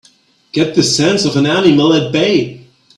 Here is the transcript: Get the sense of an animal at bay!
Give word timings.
Get 0.51 0.73
the 0.73 0.81
sense 0.81 1.25
of 1.25 1.35
an 1.37 1.45
animal 1.45 1.93
at 1.93 2.11
bay! 2.11 2.65